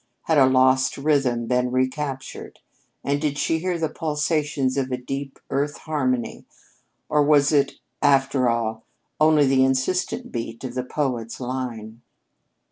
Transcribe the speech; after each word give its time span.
Had 0.23 0.39
a 0.39 0.47
lost 0.47 0.97
rhythm 0.97 1.45
been 1.45 1.69
recaptured, 1.69 2.57
and 3.03 3.21
did 3.21 3.37
she 3.37 3.59
hear 3.59 3.77
the 3.77 3.87
pulsations 3.87 4.75
of 4.75 4.91
a 4.91 4.97
deep 4.97 5.37
Earth 5.51 5.77
harmony 5.77 6.47
or 7.07 7.21
was 7.21 7.51
it, 7.51 7.73
after 8.01 8.49
all, 8.49 8.83
only 9.19 9.45
the 9.45 9.63
insistent 9.63 10.31
beat 10.31 10.63
of 10.63 10.73
the 10.73 10.83
poet's 10.83 11.39
line? 11.39 12.01